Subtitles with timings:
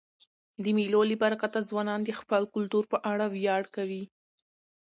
[0.63, 4.03] د مېلو له برکته ځوانان د خپل کلتور په اړه ویاړ کوي.